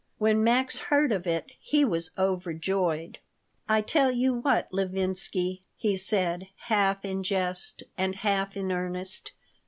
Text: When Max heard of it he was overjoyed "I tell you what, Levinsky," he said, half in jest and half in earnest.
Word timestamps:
When 0.17 0.43
Max 0.43 0.79
heard 0.79 1.11
of 1.11 1.27
it 1.27 1.51
he 1.59 1.85
was 1.85 2.09
overjoyed 2.17 3.19
"I 3.69 3.81
tell 3.81 4.09
you 4.09 4.33
what, 4.33 4.67
Levinsky," 4.73 5.61
he 5.77 5.95
said, 5.95 6.47
half 6.61 7.05
in 7.05 7.21
jest 7.21 7.83
and 7.99 8.15
half 8.15 8.57
in 8.57 8.71
earnest. 8.71 9.31